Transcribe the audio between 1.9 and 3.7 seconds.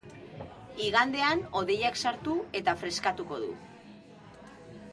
sartu eta freskatuko du.